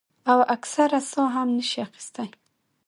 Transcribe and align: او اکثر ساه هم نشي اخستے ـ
او 0.31 0.39
اکثر 0.55 0.89
ساه 1.11 1.29
هم 1.35 1.47
نشي 1.57 1.79
اخستے 1.87 2.25
ـ 2.31 2.33